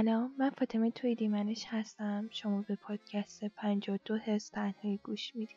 [0.00, 2.28] سلام من فاطمه توی دیمنش هستم.
[2.32, 5.56] شما به پادکست 52 حس تنهایی گوش می‌دید.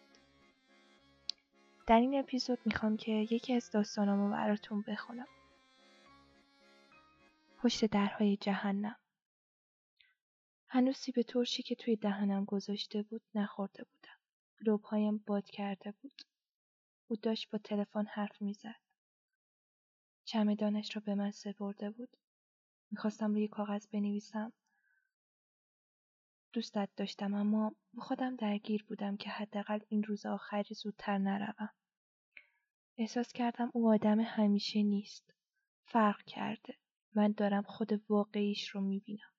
[1.87, 5.27] در این اپیزود می‌خوام که یکی از داستانامو براتون بخونم.
[7.57, 8.95] پشت درهای جهنم.
[10.67, 14.17] هنوز سیب ترشی که توی دهنم گذاشته بود نخورده بودم.
[14.61, 16.21] لبهایم باد کرده بود.
[17.07, 18.75] او داشت با تلفن حرف می‌زد.
[20.25, 22.17] چمدانش را به من سپرده بود.
[22.93, 24.53] می‌خواستم روی کاغذ بنویسم.
[26.53, 31.69] دوستت داشتم اما خودم درگیر بودم که حداقل این روز آخری زودتر نروم.
[32.97, 35.33] احساس کردم او آدم همیشه نیست.
[35.85, 36.77] فرق کرده.
[37.15, 39.33] من دارم خود واقعیش رو می‌بینم.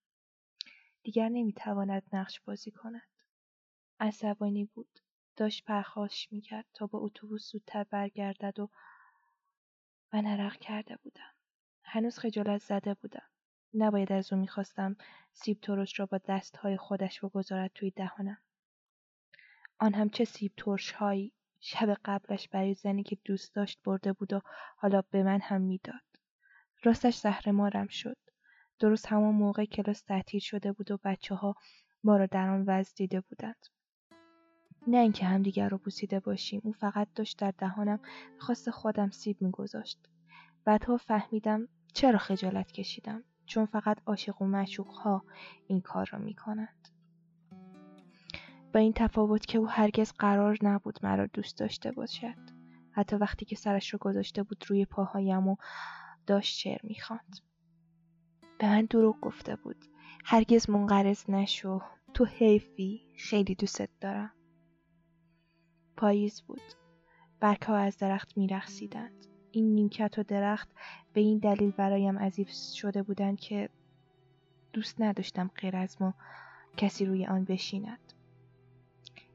[1.03, 3.09] دیگر نمی‌تواند نقش بازی کند.
[4.01, 4.99] عصبانی بود.
[5.37, 8.71] داشت پرخاش می‌کرد تا با اتوبوس زودتر برگردد و
[10.13, 11.35] من عرق کرده بودم.
[11.83, 13.29] هنوز خجالت زده بودم.
[13.75, 14.97] نباید از او می‌خواستم
[15.33, 18.39] سیب ترش را با دستهای خودش بگذارد توی دهانم.
[19.79, 24.33] آن هم چه سیب ترش هایی شب قبلش برای زنی که دوست داشت برده بود
[24.33, 24.41] و
[24.77, 26.03] حالا به من هم می‌داد.
[26.83, 28.17] راستش زهر مارم شد.
[28.79, 31.55] درست همان موقع کلاس تعطیل شده بود و بچه ها
[32.05, 33.67] ما را در آن وضع دیده بودند.
[34.87, 38.01] نه اینکه همدیگر رو بوسیده باشیم او فقط داشت در دهانم
[38.39, 39.99] خواست خودم سیب میگذاشت.
[40.65, 43.25] بعدها فهمیدم چرا خجالت کشیدم.
[43.47, 45.25] چون فقط عاشق و معشوق ها
[45.67, 46.89] این کار را می کنند.
[48.73, 52.55] با این تفاوت که او هرگز قرار نبود مرا دوست داشته باشد.
[52.91, 55.57] حتی وقتی که سرش رو گذاشته بود روی پاهایم و
[56.27, 57.39] داشت شعر می‌خواند.
[58.59, 59.85] به من دروغ گفته بود.
[60.25, 61.81] هرگز منقرض نشو.
[62.15, 63.13] تو حیفی.
[63.19, 64.33] خیلی دوستت دارم.
[65.97, 66.63] پاییز بود.
[67.41, 69.27] برگها از درخت میرخسیدند.
[69.55, 70.69] این نیمکت و درخت
[71.13, 73.69] به این دلیل برایم عذیب شده بودند که
[74.73, 76.15] دوست نداشتم غیر از ما
[76.77, 78.13] کسی روی آن بشیند.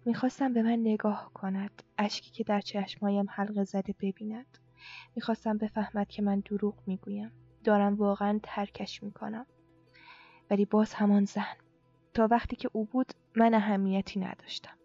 [0.05, 4.57] می‌خواستم به من نگاه کند اشکی که در چشمهایم حلقه زده ببیند.
[5.15, 7.31] می‌خواستم بفهمد که من دروغ می‌گویم.
[7.63, 9.45] دارم واقعا ترکش می‌کنم.
[10.49, 11.55] ولی باز همان زن.
[12.13, 14.78] تا وقتی که او بود من اهمیتی نداشتم.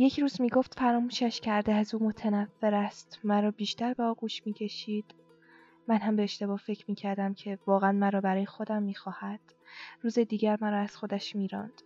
[0.00, 3.18] یک روز می‌گفت فراموشش کرده از او متنفر است.
[3.24, 5.14] مرا بیشتر به آغوش می‌کشید.
[5.88, 9.40] من هم به اشتباه فکر می‌کردم که واقعا مرا برای خودم می‌خواهد.
[10.02, 11.82] روز دیگر مرا از خودش میراند.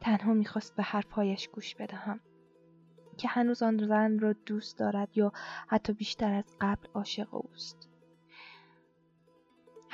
[0.00, 2.20] تنها می‌خواست به حرفهایش گوش بدهم.
[3.16, 5.32] که هنوز آن زن را دوست دارد یا
[5.68, 7.90] حتی بیشتر از قبل عاشق اوست.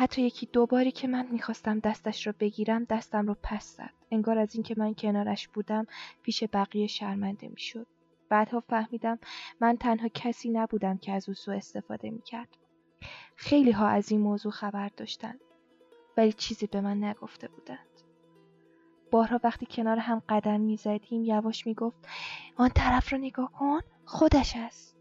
[0.01, 3.91] حتی یکی دوباری که من می‌خواستم دستش را بگیرم دستم رو پس زد.
[4.11, 5.87] انگار از اینکه من کنارش بودم
[6.23, 7.87] پیش بقیه شرمنده می‌شد.
[8.29, 9.19] بعدها فهمیدم
[9.61, 12.49] من تنها کسی نبودم که از او سوء استفاده می‌کرد.
[13.37, 15.41] خیلی ها از این موضوع خبر داشتند
[16.17, 18.03] ولی چیزی به من نگفته بودند.
[19.11, 22.09] بارها وقتی کنار هم قدم می‌زدیم یواش می‌گفت
[22.57, 24.97] آن طرف را نگاه کن خودش است.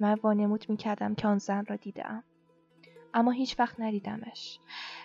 [0.00, 2.24] من وانمود می‌کردم که آن زن را دیدم
[3.14, 4.58] اما هیچ وقت ندیدمش.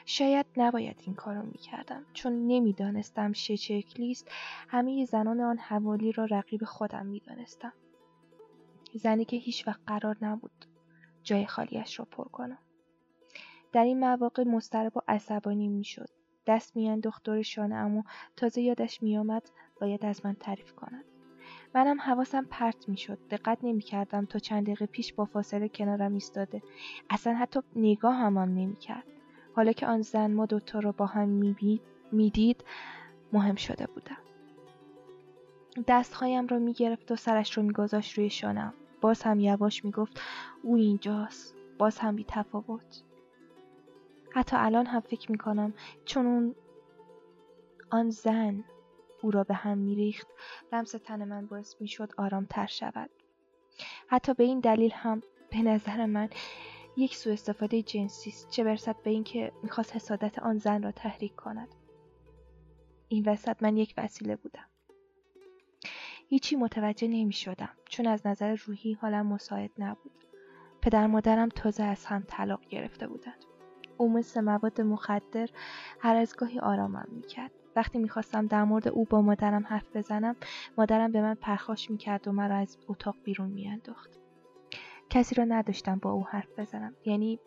[0.05, 4.27] شاید نباید این کارو می‌کردم چون نمی‌دانستم چه شکلی است.
[4.69, 7.73] همه زنان آن حوالی را رقیب خودم می‌دانستم.
[8.93, 10.65] زنی که هیچ وقت قرار نبود
[11.23, 12.59] جای خالیش را پر کنم.
[13.71, 16.09] در این مواقع مضطرب و عصبانی می‌شد.
[16.47, 18.03] دست میانداخت دور شانه اما
[18.35, 19.49] تازه یادش میآمد
[19.81, 21.05] باید از من تعریف کند.
[21.75, 23.17] منم حواسم پرت می‌شد.
[23.29, 26.61] دقت نمی‌کردم تا چند دقیقه پیش با فاصله کنارم ایستاده.
[27.09, 29.03] اصلا حتی نگاه هم, هم نمی‌کرد.
[29.55, 31.29] حالا که آن زن ما دوتا رو با هم
[32.11, 32.63] می‌دید
[33.33, 34.17] مهم شده بودم.
[35.87, 40.21] دستهایم را می‌گرفت و سرش رو میگذاشت روی شانم باز هم یواش می‌گفت
[40.63, 41.55] او اینجاست.
[41.77, 43.03] باز هم بی تفاوت
[44.31, 45.73] حتی الان هم فکر می‌کنم
[46.05, 46.55] چون اون
[47.89, 48.63] آن زن
[49.25, 50.27] او را به هم میریخت.
[50.73, 52.09] لمس تن من باعث می‌شد
[52.49, 53.09] تر شود.
[54.07, 55.21] حتی به این دلیل هم
[55.51, 56.29] به نظر من
[56.97, 61.35] یک سوء استفاده جنسی است چه برسد به اینکه می‌خواست حسادت آن زن را تحریک
[61.35, 61.67] کند.
[63.07, 64.65] این وسط من یک وسیله بودم.
[66.27, 70.25] هیچی متوجه نمی شدم چون از نظر روحی حالم مساعد نبود.
[70.81, 73.45] پدر مادرم تازه از هم طلاق گرفته بودند.
[73.97, 75.49] او مثل مواد مخدر
[75.99, 77.51] هر از گاهی آرامم می‌کرد.
[77.75, 80.35] وقتی می‌خواستم در مورد او با مادرم حرف بزنم
[80.77, 84.19] مادرم به من پرخاش می‌کرد و مرا از اتاق بیرون میانداخت.
[85.09, 86.95] کسی را نداشتم با او حرف بزنم.
[87.05, 87.39] یعنی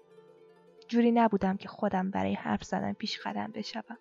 [0.88, 3.98] جوری نبودم که خودم برای حرف زدن پیش قدم بشوم.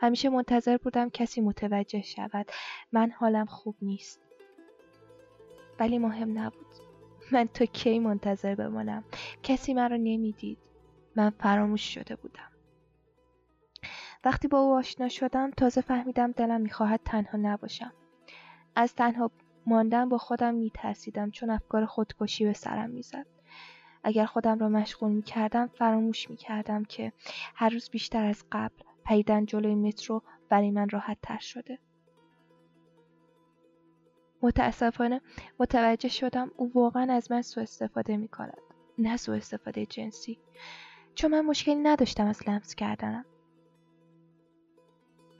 [0.00, 2.46] همیشه منتظر بودم کسی متوجه شود.
[2.92, 4.20] من حالم خوب نیست.
[5.80, 6.66] ولی مهم نبود.
[7.32, 9.04] من تا کی منتظر بمانم؟
[9.42, 10.58] کسی مرا نمی‌دید.
[11.16, 12.51] من فراموش شده بودم.
[14.24, 17.92] وقتی با او آشنا شدم تازه فهمیدم دلم می‌خواهد تنها نباشم
[18.76, 19.30] از تنها
[19.66, 23.26] ماندن با خودم میترسیدم چون افکار خودکشی به سرم می‌زد
[24.04, 27.12] اگر خودم را مشغول می‌کردم فراموش می‌کردم که
[27.54, 31.78] هر روز بیشتر از قبل پیدن جلوی مترو برای من راحت تر شده
[34.42, 35.20] متاسفانه
[35.58, 38.58] متوجه شدم او واقعا از من سوء استفاده می کند.
[38.98, 40.38] نه سوء استفاده جنسی.
[41.14, 43.24] چون من مشکلی نداشتم از لمس کردنم.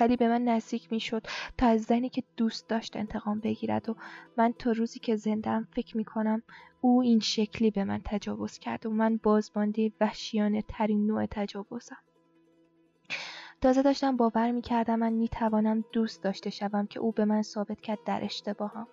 [0.00, 1.27] ولی به من نزدیک می شد
[1.59, 3.97] تا از زنی که دوست داشت انتقام بگیرد و
[4.37, 6.43] من تا روزی که زندم فکر می کنم
[6.81, 11.99] او این شکلی به من تجاوز کرد و من بازمانده وحشیانه ترین نوع تجاوزم.
[13.61, 17.43] تازه داشتم باور می کردم من می توانم دوست داشته شوم که او به من
[17.43, 18.87] ثابت کرد در اشتباهم.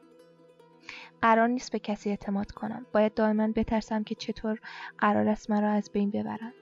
[1.22, 2.86] قرار نیست به کسی اعتماد کنم.
[2.94, 4.60] باید دائما بترسم که چطور
[4.98, 6.59] قرار است مرا از بین ببرند.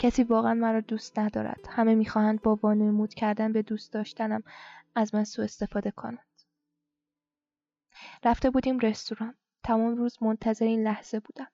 [0.00, 1.66] کسی واقعا مرا دوست ندارد.
[1.68, 4.42] همه می‌خواهند با وانمود کردن به دوست داشتنم
[4.94, 6.42] از من سوء استفاده کنند.
[8.24, 9.34] رفته بودیم رستوران.
[9.64, 11.48] تمام روز منتظر این لحظه بودم.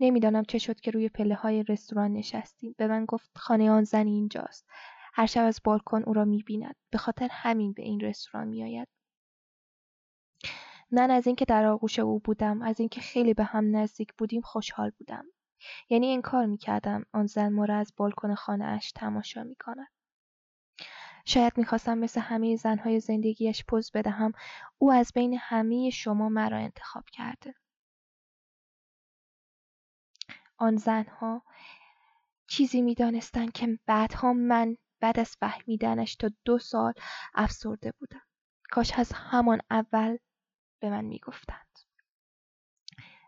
[0.00, 2.74] نمی‌دانم چه شد که روی پله های رستوران نشستیم.
[2.78, 4.66] به من گفت خانه آن زنی اینجاست.
[5.14, 8.88] هر شب از بالکن او را می‌بیند به خاطر همین به این رستوران میآید
[10.90, 14.90] من از اینکه در آغوش او بودم از اینکه خیلی به هم نزدیک بودیم خوشحال
[14.98, 15.24] بودم
[15.88, 17.04] یعنی انکار می‌کردم.
[17.12, 19.88] آن زن ما را از بالکن خانه اش تماشا می‌کند.
[21.24, 24.32] شاید می‌خواستم مثل همه زنهای زندگیش پوز بدهم.
[24.78, 27.54] او از بین همه شما مرا انتخاب کرده.
[30.58, 31.42] آن زنها
[32.46, 36.92] چیزی می‌دانستند که بعدها من بعد از فهمیدنش تا دو سال
[37.34, 38.22] افسرده بودم.
[38.70, 40.18] کاش از همان اول
[40.82, 41.67] به من می‌گفتند.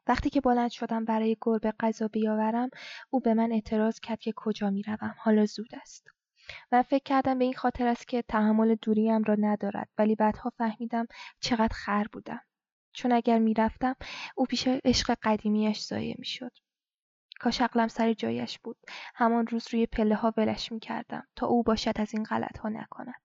[0.06, 2.70] وقتی که بلند شدم برای گربه غذا بیاورم
[3.10, 5.14] او به من اعتراض کرد که کجا می‌روم.
[5.18, 6.08] حالا زود است.
[6.72, 11.06] من فکر کردم به این خاطر است که تحمل دوریم را ندارد ولی بعدها فهمیدم
[11.40, 12.40] چقدر خر بودم.
[12.92, 13.96] چون اگر می‌رفتم
[14.34, 16.52] او پیش عشق قدیمیش ضایع می‌شد.
[17.40, 18.76] کاش عقلم سر جایش بود.
[19.14, 22.68] همان روز روی پله ها ولش می کردم تا او باشد از این غلط ها
[22.68, 23.22] نکند.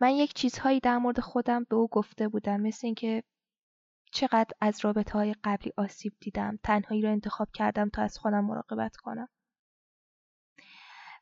[0.00, 3.22] من یک چیزهایی در مورد خودم به او گفته بودم مثل اینکه
[4.10, 8.96] چقدر از رابطه های قبلی آسیب دیدم تنهایی را انتخاب کردم تا از خودم مراقبت
[8.96, 9.28] کنم.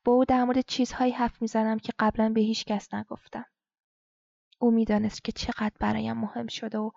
[0.04, 3.44] با او در مورد چیزهایی حرف می‌زنم که قبلا به هیچ کس نگفتم.
[4.58, 6.90] او می‌دانست که چقدر برایم مهم شده و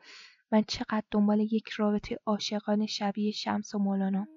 [0.52, 4.28] من چقدر دنبال یک رابطه عاشقانه شبیه شمس و مولانا.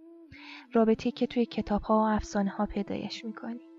[0.73, 3.74] رابطه که توی کتاب ها و افسانه ها پیدایش می‌کنی.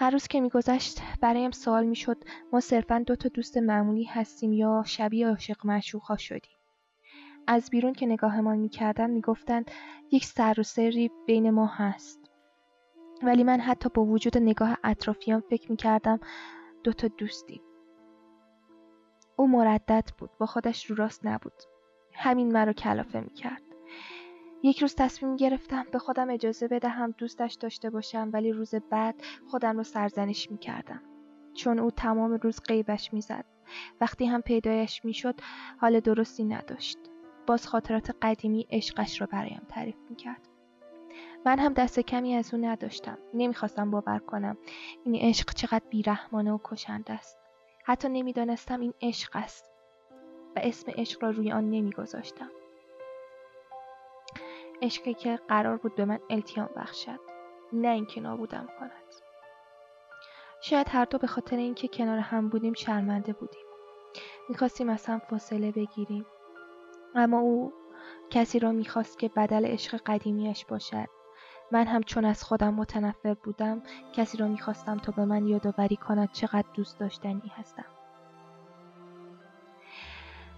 [0.00, 2.16] هر روز که میگذشت برایم سوال می‌شد
[2.52, 6.56] ما صرفا دو تا دوست معمولی هستیم یا شبیه عاشق معشوق ها شدیم.
[7.46, 9.70] از بیرون که نگاهمان می‌کردن می‌گفتند
[10.10, 12.30] یک سر و سری بین ما هست.
[13.22, 16.20] ولی من حتی با وجود نگاه اطرافیان فکر می‌کردم
[16.84, 17.60] دو تا دوستیم.
[19.36, 21.62] او مردد بود با خودش رو راست نبود.
[22.14, 23.62] همین مرا کلافه می‌کرد.
[24.62, 29.76] یک روز تصمیم گرفتم به خودم اجازه بدهم دوستش داشته باشم ولی روز بعد خودم
[29.76, 31.02] رو سرزنش می‌کردم.
[31.54, 33.44] چون او تمام روز قیبش می‌زد.
[34.00, 35.34] وقتی هم پیدایش می‌شد
[35.80, 36.98] حال درستی نداشت.
[37.46, 40.48] باز خاطرات قدیمی عشقش را برایم تعریف می‌کرد.
[41.46, 43.18] من هم دست کمی از او نداشتم.
[43.34, 44.58] نمی‌خواستم باور کنم
[45.04, 47.38] این عشق چقدر بیرحمانه و کشنده است.
[47.84, 49.70] حتی نمی‌دانستم این عشق است.
[50.56, 52.50] و اسم عشق را روی آن نمیگذاشتم.
[54.82, 57.20] عشقی که قرار بود به من التیام بخشد
[57.72, 58.92] نه اینکه نابودم کند.
[60.60, 63.62] شاید هر دو به خاطر اینکه کنار هم بودیم شرمنده بودیم.
[64.48, 66.26] می‌خواستیم از هم فاصله بگیریم.
[67.14, 67.72] اما او
[68.30, 71.08] کسی را می‌خواست که بدل عشق قدیمیش باشد.
[71.72, 73.82] من هم چون از خودم متنفر بودم
[74.12, 77.84] کسی را می‌خواستم تا به من یادآوری کند چقدر دوست داشتنی هستم.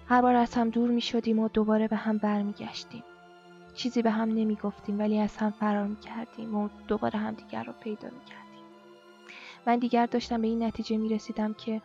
[0.09, 3.05] هر بار از هم دور می شدیم و دوباره به هم برمیگشتیم.
[3.81, 7.65] چیزی به هم نمی گفتیم ولی از هم فرار می کردیم و دوباره هم دیگر
[7.65, 8.65] را پیدا می کردیم
[9.67, 11.83] من دیگر داشتم به این نتیجه می رسیدم که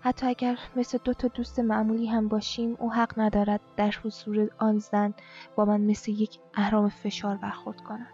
[0.00, 4.78] حتی اگر مثل دو تا دوست معمولی هم باشیم او حق ندارد در حضور آن
[4.78, 5.14] زن
[5.56, 8.12] با من مثل یک اهرام فشار برخورد کند.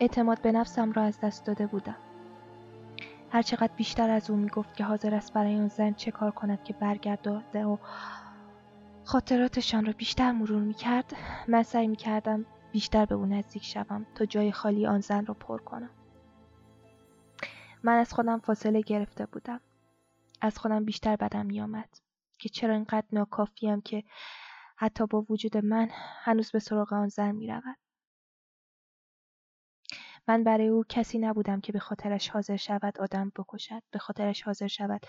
[0.00, 1.96] اعتماد به نفسم را از دست داده بودم.
[3.32, 6.72] هرچقدر بیشتر از او می‌گفت که حاضر است برای آن زن چه کار کند که
[6.72, 7.30] برگرده
[7.64, 7.76] و
[9.06, 11.16] خاطراتشان را بیشتر مرور می‌کرد
[11.48, 15.58] من سعی می‌کردم بیشتر به او نزدیک شوم تا جای خالی آن زن را پر
[15.58, 15.90] کنم.
[17.82, 19.60] من از خودم فاصله گرفته بودم.
[20.40, 21.98] از خودم بیشتر بدم میآمد
[22.38, 24.02] که چرا اینقدر ناکافیم که
[24.76, 25.88] حتی با وجود من
[26.22, 27.78] هنوز به سراغ آن زن می‌رود.
[30.28, 34.66] من برای او کسی نبودم که به خاطرش حاضر شود آدم بکشد به خاطرش حاضر
[34.66, 35.00] شود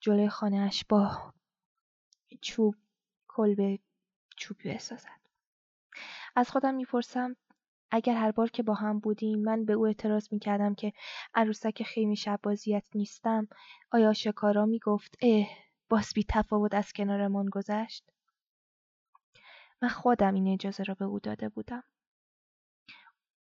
[0.00, 1.32] جلوی خانهاش با
[2.42, 2.74] چوب
[3.36, 3.78] کلبه
[4.36, 5.20] چوب بسازد
[6.36, 7.36] از خودم می‌پرسم
[7.90, 10.92] اگر هر بار که با هم بودیم من به او اعتراض می‌کردم که
[11.34, 13.48] عروسک خیمی شب بازیت نیستم
[13.90, 15.46] آیا شکارا می‌گفت اه
[15.88, 18.10] باز بی تفاوت از کنارمان گذشت
[19.82, 21.84] من خودم این اجازه را به او داده بودم.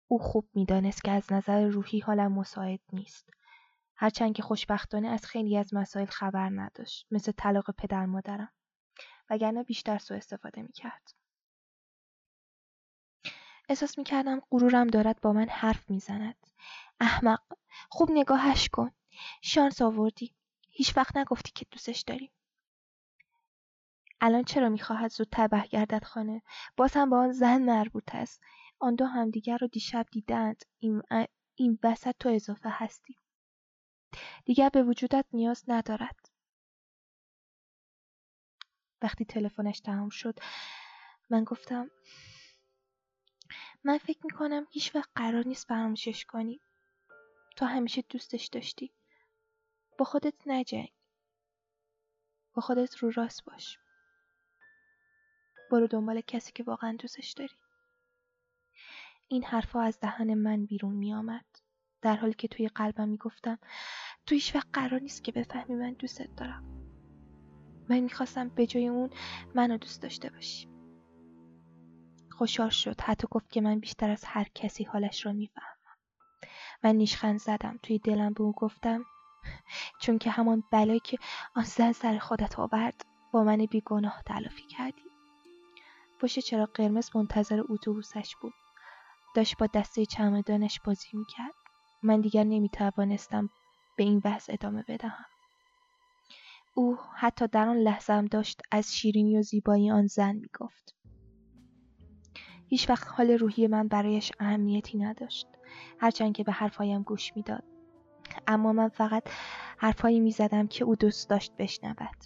[0.07, 3.29] او خوب می‌دانست که از نظر روحی حالم مساعد نیست.
[3.95, 8.53] هرچند که خوشبختانه از خیلی از مسائل خبر نداشت مثل طلاق پدر مادرم.
[9.29, 11.13] وگرنه بیشتر سوء استفاده می‌کرد.
[13.69, 16.47] احساس می‌کردم غرورم دارد با من حرف می‌زند.
[16.99, 17.41] احمق
[17.89, 18.91] خوب نگاهش کن.
[19.41, 20.35] شانس آوردی.
[20.69, 22.31] هیچ وقت نگفتی که دوستش داری
[24.21, 26.41] الان چرا می‌خواهد زودتر برگردد خانه؟
[26.77, 28.41] باز هم با آن زن مربوط است.
[28.79, 31.03] آن دو همدیگر را دیشب دیدند این,
[31.55, 33.15] این وسط تو اضافه هستی.
[34.45, 36.26] دیگر به وجودت نیاز ندارد.
[39.01, 40.39] وقتی تلفنش تمام شد
[41.29, 41.91] من گفتم
[43.83, 46.61] من فکر می‌کنم هیچ وقت قرار نیست فراموشش کنی.
[47.55, 48.93] تو همیشه دوستش داشتی.
[49.97, 50.91] با خودت نجنگ.
[52.53, 53.77] با خودت رو راست باش.
[55.71, 57.55] برو دنبال کسی که واقعا دوستش داری.
[59.27, 61.45] این حرفها از دهن من بیرون می آمد.
[62.01, 63.59] در حالی که توی قلبم می گفتم
[64.25, 66.96] تو هیچ وقت قرار نیست که بفهمی من دوستت دارم.
[67.89, 69.09] من می‌خواستم به جای اون
[69.55, 70.67] منو دوست داشته باشی.
[72.31, 73.01] خوشحال شد.
[73.01, 75.97] حتی گفت که من بیشتر از هر کسی حالش را می‌فهمم.
[76.83, 77.79] من نیشخند زدم.
[77.83, 79.05] توی دلم به او گفتم
[80.01, 81.17] چون که همان بلایی که
[81.55, 85.01] آن زن سر خودت آورد با من بیگناه تلافی کردی.
[86.19, 88.53] پشت چرا قرمز منتظر اتوبوسش بود.
[89.35, 91.53] داشت با دسته چمدانش بازی می‌کرد.
[92.03, 93.49] من دیگر نمی‌توانستم
[93.97, 95.25] به این بحث ادامه بدهم.
[96.77, 100.95] او حتی در آن لحظه هم داشت از شیرینی و زیبایی آن زن می‌گفت.
[102.67, 105.47] هیچ وقت حال روحی من برایش اهمیتی نداشت
[105.99, 107.63] هرچند که به حرفهایم گوش می‌داد.
[108.47, 109.23] اما من فقط
[109.77, 112.17] حرفهایی می‌زدم که او دوست داشت بشنود.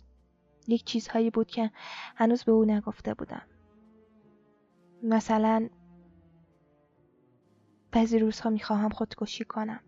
[0.68, 1.72] یک چیزهایی بود که
[2.16, 3.48] هنوز به او نگفته بودم.
[5.04, 5.70] مثلا
[7.92, 9.80] بعضی روزها می‌خواهم خودکشی کنم.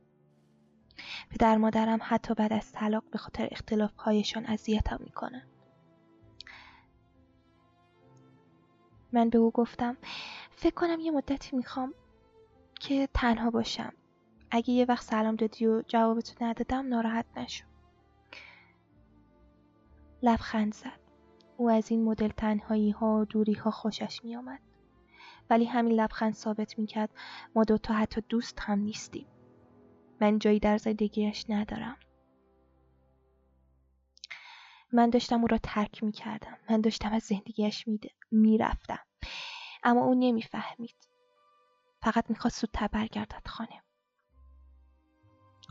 [1.30, 5.48] پدر مادرم حتی بعد از طلاق به خاطر اختلافهایشان اذیتم می‌کنن
[9.12, 9.98] من به او گفتم
[10.56, 11.94] فکر کنم یه مدتی می‌خوام
[12.80, 13.94] که تنها باشم
[14.52, 17.66] اگه یه وقت سلام دادی و جوابتو ندادم ناراحت نشو
[20.24, 21.00] لبخند زد
[21.58, 24.60] او از این مدل تنهایی ها و دوری ها خوشش می آمد.
[25.50, 27.10] ولی همین لبخند ثابت می کرد
[27.56, 29.26] ما دوتا حتی دوست هم نیستیم.
[30.24, 31.98] من جایی در زندگیش ندارم.
[34.94, 36.58] من داشتم او را ترک می کردم.
[36.70, 37.86] من داشتم از زندگیش
[38.32, 39.00] می رفتم.
[39.84, 40.96] اما او نمی‌فهمید.
[42.02, 43.84] فقط می‌خواست زودتر برگردد خانه.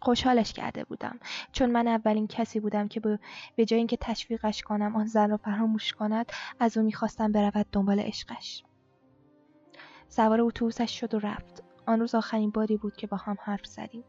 [0.02, 1.18] خوشحالش کرده بودم
[1.52, 3.00] چون من اولین کسی بودم که
[3.56, 8.00] به جای اینکه تشویقش کنم آن زن را فراموش کند از او می‌خواستم برود دنبال
[8.00, 8.64] عشقش
[10.08, 14.04] سوار اتوبوسش شد و رفت آن روز آخرین باری بود که با هم حرف زدیم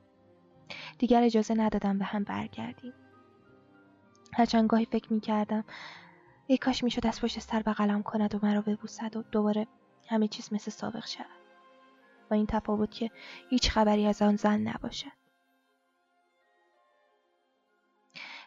[0.97, 2.93] دیگر اجازه ندادم به هم برگردیم.
[4.33, 5.63] هرچند گاهی فکر می‌کردم
[6.47, 9.67] ای کاش می‌شد از پشت سر بغلم کند و مرا ببوسد و دوباره
[10.09, 11.25] همه چیز مثل سابق شود.
[12.29, 13.11] با این تفاوت که
[13.49, 15.11] هیچ خبری از آن زن نباشد.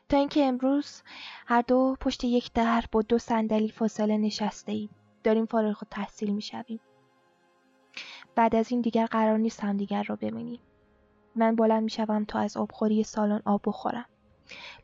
[0.08, 1.02] تا اینکه امروز
[1.46, 4.90] هر دو پشت یک در با دو صندلی فاصله نشسته ایم
[5.24, 6.80] داریم فارغ و تحصیل می‌شویم.
[8.34, 10.60] بعد از این دیگر قرار نیست هم دیگر را ببینیم.
[11.36, 14.06] من بلند می‌شوم تا از آبخوری سالن آب بخورم.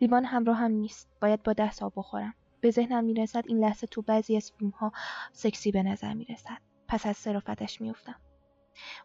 [0.01, 1.09] لیوان همراه هم نیست.
[1.21, 2.35] باید با دست آب بخورم.
[2.61, 4.93] به ذهنم می‌رسد این لحظه تو بعضی از فیلم ها
[5.33, 6.59] سکسی به نظر می‌رسد.
[6.89, 8.21] پس از صرافتش میافتم.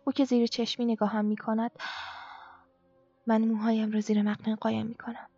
[0.06, 1.72] او که زیر چشمی نگاهم می‌کند
[3.28, 5.30] من موهایم را زیر مقنعه قایم می‌کنم.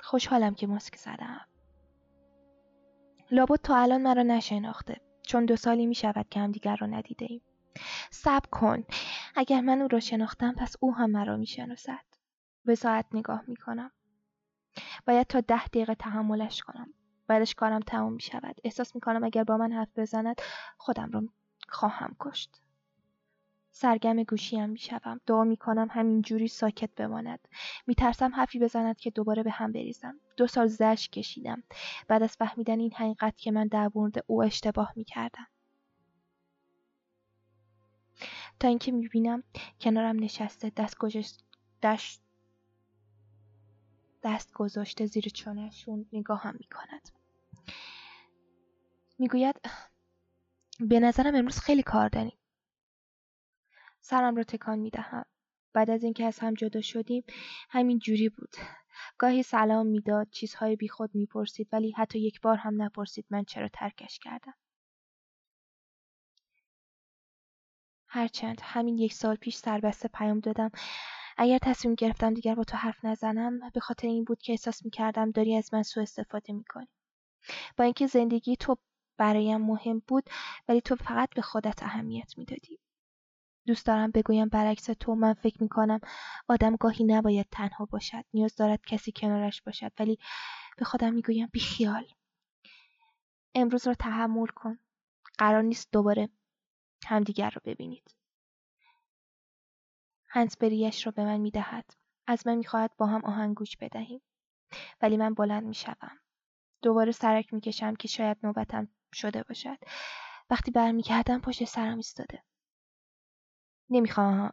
[0.00, 1.40] خوشحالم که ماسک زدم.
[3.30, 5.00] لابد تا الان مرا نشناخته.
[5.22, 7.40] چون دو سالی می شود که همدیگر را ندیده ایم.
[8.10, 8.84] صبر کن
[9.34, 12.04] اگر من او را شناختم پس او هم مرا می شناسد.
[12.64, 13.90] به ساعت نگاه می کنم.
[15.06, 16.94] باید تا ده دقیقه تحملش کنم.
[17.26, 18.56] بعدش کارم تمام می شود.
[18.64, 20.40] احساس می کنم اگر با من حرف بزند
[20.78, 21.22] خودم را
[21.68, 22.60] خواهم کشت.
[23.70, 27.48] سرگم گوشیم می‌شوم دعا می‌کنم همین جوری ساکت بماند
[27.86, 31.62] میترسم حرفی بزند که دوباره به هم بریزم دو سال زش کشیدم
[32.08, 35.46] بعد از فهمیدن این حقیقت که من در مورد او اشتباه می‌کردم
[38.64, 39.42] تا اینکه می‌بینم
[39.80, 41.44] کنارم نشسته دست گذاشت
[41.82, 42.22] دست
[44.22, 47.08] دست گذاشته زیر چانهشون نگاهم می‌کند.
[49.18, 49.56] می‌گوید
[50.80, 52.38] به نظرم امروز خیلی کار داریم.
[54.00, 55.24] سرم را تکان می‌دهم.
[55.72, 57.24] بعد از اینکه از هم جدا شدیم
[57.70, 58.56] همین جوری بود.
[59.18, 64.18] گاهی سلام می‌داد چیزهای بیخود می‌پرسید ولی حتی یک بار هم نپرسید من چرا ترکش
[64.18, 64.54] کردم.
[68.14, 70.70] هرچند همین یک سال پیش سربسته پیام دادم.
[71.36, 75.30] اگر تصمیم گرفتم دیگر با تو حرف نزنم به خاطر این بود که احساس می‌کردم
[75.30, 76.88] داری از من سوء استفاده می‌کنی.
[77.76, 78.76] با اینکه زندگی تو
[79.18, 80.24] برایم مهم بود
[80.68, 82.78] ولی تو فقط به خودت اهمیت می‌دادی.
[83.66, 86.00] دوست دارم بگویم برعکس تو من فکر می‌کنم
[86.48, 90.18] آدم گاهی نباید تنها باشد نیاز دارد کسی کنارش باشد ولی
[90.78, 92.06] به خودم می‌گویم بیخیال.
[93.54, 94.78] امروز را تحمل کن.
[95.38, 96.28] قرار نیست دوباره
[97.06, 98.14] همدیگر را ببینید.
[100.28, 101.90] هنسبریش را به من می‌دهد.
[102.26, 104.20] از من می‌خواهد با هم آهنگ گوش بدهیم.
[105.02, 106.18] ولی من بلند می‌شوم.
[106.82, 109.78] دوباره سرک می‌کشم که شاید نوبتم شده باشد.
[110.50, 112.42] وقتی برمیگردم پشت سرم ایستاده.
[113.90, 114.52] نمی‌خواهم.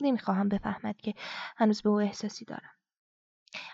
[0.00, 1.14] نمی‌خواهم بفهمد که
[1.56, 2.74] هنوز به او احساسی دارم.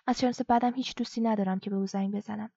[0.06, 2.52] از شانس بعدم هیچ دوستی ندارم که به او زنگ بزنم.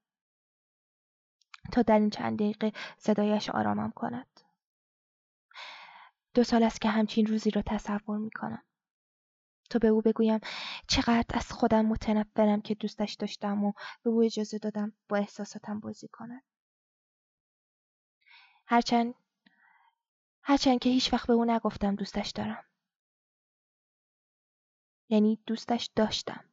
[1.72, 4.31] تا در این چند دقیقه صدایش آرامم کند.
[6.34, 8.64] دو سال است که همچین روزی را تصور می‌کنم.
[9.70, 10.40] تا به او بگویم
[10.88, 13.74] چقدر از خودم متنفرم که دوستش داشتم و
[14.04, 16.44] به او اجازه دادم با احساساتم بازی کند.
[18.66, 19.16] هرچند
[20.44, 22.64] هرچند که هیچ وقت به او نگفتم دوستش دارم.
[25.10, 26.46] یعنی دوستش داشتم.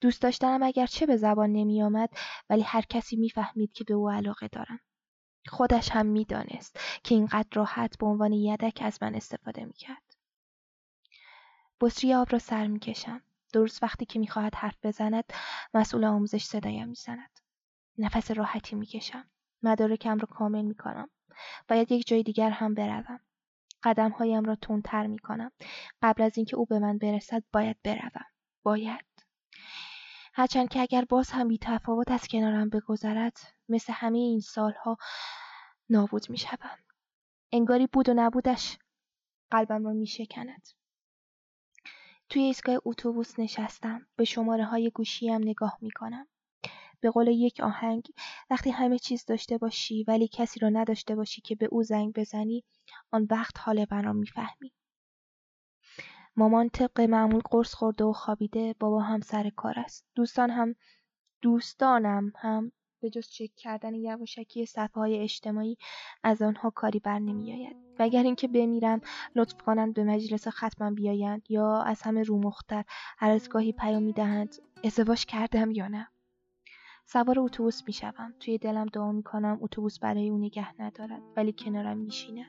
[0.00, 2.10] دوست اگر چه به زبان نمی آمد
[2.50, 4.80] ولی هر کسی می‌فهمید که به او علاقه دارم.
[5.46, 10.16] خودش هم می‌دانست که اینقدر راحت به عنوان یدک از من استفاده می‌کرد.
[11.80, 13.22] بطری آب را سر می‌کشم.
[13.52, 15.24] درست وقتی که می‌خواهد حرف بزند
[15.74, 17.40] مسئول آموزش صدایم می‌زند.
[17.98, 19.30] نفس راحتی می‌کشم.
[19.62, 21.10] مدارکم را کامل می‌کنم.
[21.68, 23.20] باید یک جای دیگر هم بروم.
[23.82, 25.52] قدمهایم را تندتر می‌کنم.
[26.02, 28.26] قبل از اینکه او به من برسد باید بروم.
[28.62, 29.04] باید.
[30.34, 34.96] هرچند که اگر باز هم بی تفاوت از کنارم بگذرد مثل همه این سالها
[35.90, 36.78] نابود می شدم.
[37.52, 38.78] انگاری بود و نبودش
[39.50, 40.68] قلبم را می شکند.
[42.28, 46.26] توی ایستگاه اتوبوس نشستم به شماره های گوشیم نگاه می کنم.
[47.00, 48.08] به قول یک آهنگ
[48.50, 52.64] وقتی همه چیز داشته باشی ولی کسی را نداشته باشی که به او زنگ بزنی
[53.10, 54.72] آن وقت حال من را می‌فهمی
[56.36, 60.74] مامان طبق معمول قرص خورده و خوابیده بابا هم سر کار است دوستان هم
[61.42, 65.76] دوستانم هم به جز چک کردن یواشکی صفحه های اجتماعی
[66.22, 67.76] از آنها کاری بر نمی آید.
[67.98, 69.00] مگر اینکه بمیرم
[69.34, 72.84] لطف کنند به مجلس ختمم بیایند یا از همه رومختر
[73.18, 76.08] هر از گاهی پیام می دهند ازدواج کردم یا نه؟
[77.06, 78.34] سوار اتوبوس می‌شوم.
[78.40, 82.46] توی دلم دعا می‌کنم اتوبوس برای او نگه ندارد ولی کنارم میشیند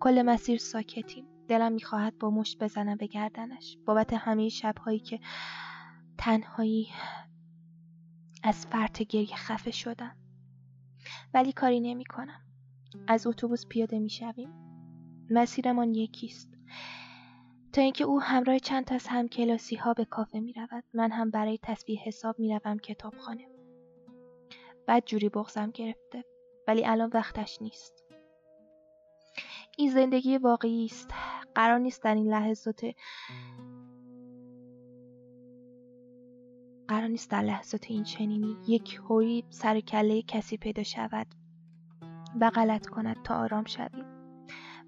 [0.00, 1.26] کل مسیر ساکتیم.
[1.48, 3.78] دلم می‌خواهد با مشت بزنم به گردنش.
[3.86, 5.20] بابت همه شبهایی که
[6.18, 6.88] تنهایی
[8.48, 10.16] از فرط گریه خفه شدم
[11.34, 12.40] ولی کاری نمی کنم.
[13.08, 14.52] از اتوبوس پیاده می شویم.
[15.30, 16.48] مسیرمان یکیست.
[17.72, 20.84] تا اینکه او همراه چند تا از همکلاسی ها به کافه می رود.
[20.94, 23.48] من هم برای تصویح حساب می روم کتابخانه.
[24.86, 26.24] بعد جوری بغزم گرفته.
[26.68, 28.04] ولی الان وقتش نیست.
[29.78, 31.10] این زندگی واقعی است.
[31.54, 32.80] قرار نیست در این لحظات
[36.88, 41.26] قرار نیست در لحظات این چنینی یک هوی سر کله کسی پیدا شود
[42.40, 44.04] و غلط کند تا آرام شویم.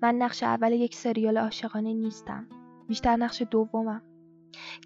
[0.03, 2.47] من نقش اول یک سریال عاشقانه نیستم.
[2.89, 4.03] بیشتر نقش دومم.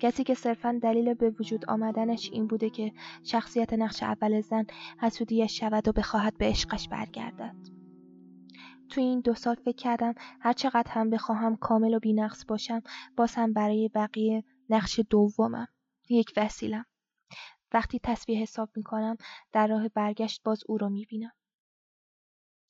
[0.00, 4.66] کسی که صرفا دلیل به وجود آمدنش این بوده که شخصیت نقش اول زن
[5.00, 7.56] حسودیش شود و بخواهد به عشقش برگردد.
[8.88, 12.82] تو این دو سال فکر کردم هر چقدر هم بخواهم کامل و بینقص باشم
[13.16, 15.68] باز برای بقیه نقش دومم.
[16.10, 16.84] یک وسیلم.
[17.74, 19.16] وقتی تصویه حساب می کنم
[19.52, 21.32] در راه برگشت باز او را می بینم.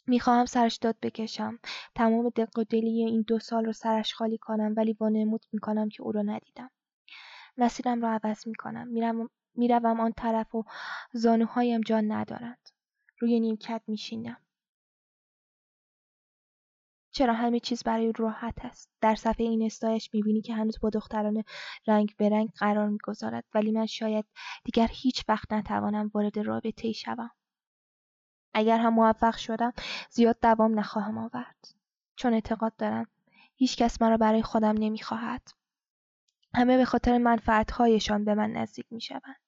[0.07, 1.59] می خواهم سرش داد بکشم.
[1.95, 5.89] تمام دق و دلی این دو سال رو سرش خالی کنم ولی وانمود می کنم
[5.89, 6.71] که او را ندیدم.
[7.57, 8.89] مسیرم را عوض می کنم.
[9.55, 10.65] می‌روم آن طرف و
[11.13, 12.69] زانوهایم جان ندارند.
[13.19, 14.44] روی نیمکت میشینم.
[17.15, 21.45] چرا همه چیز برای راحت است در صفحه این استایش می‌بینی که هنوز با دختران
[21.87, 24.25] رنگ به رنگ قرار می‌گذارد ولی من شاید
[24.65, 27.31] دیگر هیچ وقت نتوانم وارد رابطه ای شوم
[28.55, 29.73] اگر هم موفق شدم
[30.11, 31.69] زیاد دوام نخواهم آورد
[32.17, 33.07] چون اعتقاد دارم
[33.57, 35.49] هیچ کس مرا برای خودم نمی‌خواهد.
[36.55, 39.41] همه به خاطر منفعتهایشان به من نزدیک می‌شوند.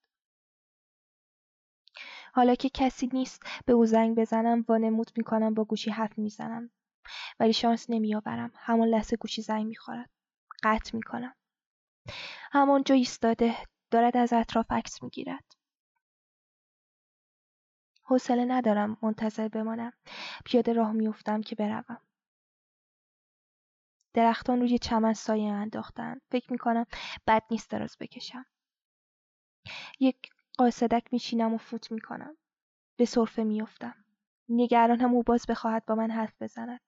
[2.33, 6.71] حالا که کسی نیست به او زنگ بزنم وانمود می‌کنم با گوشی حرف می‌زنم
[7.41, 10.11] ولی شانس نمیآورم همان لحظه گوشی زنگ می‌خورد.
[10.63, 11.35] قطع می‌کنم.
[12.53, 13.57] همانجا ایستاده
[13.91, 15.45] دارد از اطراف عکس می‌گیرد.
[18.03, 19.93] حوصله ندارم منتظر بمانم.
[20.45, 22.01] پیاده راه میافتم که بروم.
[24.15, 26.21] درختان روی چمن سایه انداختند.
[26.31, 26.87] فکر می‌کنم
[27.27, 28.47] بد نیست دراز بکشم.
[30.01, 32.37] یک قاصدک میشینم و فوت می‌کنم.
[32.97, 34.05] به صرفه میافتم.
[34.49, 36.81] نگرانم او باز بخواهد با من حرف بزند.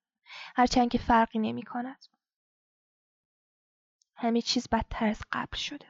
[0.56, 2.04] هرچند که فرقی نمی کند.
[4.16, 5.86] همه چیز بدتر از قبل شده.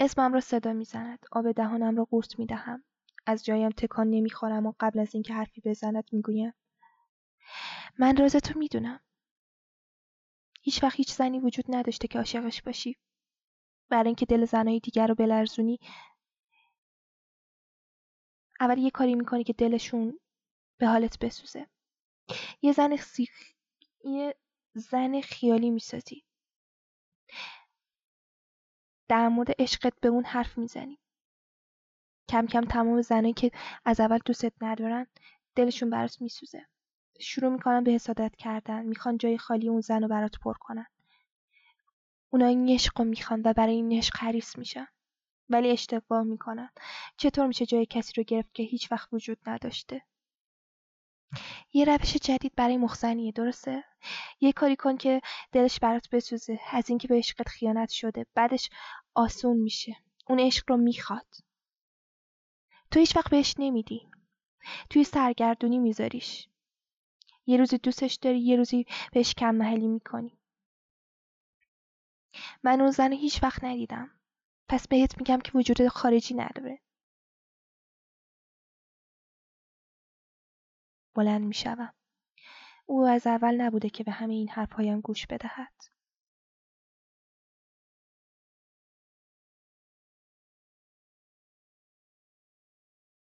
[0.00, 1.26] اسمم را صدا می‌زند.
[1.32, 2.84] آب دهانم را قورت می دهم.
[3.26, 6.54] از جایم تکان نمی‌خورم و قبل از اینکه حرفی بزند می‌گویم
[7.98, 9.00] من راز تو می‌دونم.
[10.62, 12.96] هیچ وقت هیچ زنی وجود نداشته که عاشقش باشی.
[13.88, 15.80] برای اینکه دل زنهای دیگر رو بلرزونی
[18.60, 20.20] اول یه کاری می‌کنی که دلشون
[20.78, 21.66] به حالت بسوزه
[22.62, 23.30] یه زن سیخ...
[24.04, 24.34] یه
[24.74, 26.24] زن خیالی می‌سازی.
[29.08, 30.98] در مورد عشقت به اون حرف می‌زنی.
[32.28, 33.50] کم کم تمام زنایی که
[33.84, 35.06] از اول دوستت ندارن
[35.54, 36.66] دلشون برات میسوزه.
[37.20, 40.86] شروع می‌کنن به حسادت کردن می‌خوان جای خالی اون زن رو برات پر کنن.
[42.30, 44.86] اونا این عشق رو می‌خوان و برای این عشق حریص میشن.
[45.48, 46.70] ولی اشتباه می‌کنن.
[47.16, 50.02] چطور میشه جای کسی رو گرفت که هیچ وقت وجود نداشته؟
[51.72, 53.84] یه روش جدید برای مخزنیه درسته؟
[54.40, 55.20] یه کاری کن که
[55.52, 56.60] دلش برات بسوزه.
[56.70, 58.70] از اینکه به عشقت خیانت شده بعدش
[59.14, 59.96] آسون میشه.
[60.28, 61.26] اون عشق رو می‌خواد.
[62.90, 64.08] تو هیچ وقت بهش نمیدی.
[64.90, 66.48] توی سرگردونی میذاریش.
[67.46, 70.38] یه روزی دوستش داری یه روزی بهش کم محلی می‌کنی.
[72.62, 74.10] من اون زن هیچ وقت ندیدم.
[74.68, 76.80] پس بهت میگم که وجود خارجی نداره.
[81.18, 81.94] بلند می‌شوم.
[82.86, 85.72] او از اول نبوده که به همه این حرفهایم گوش بدهد.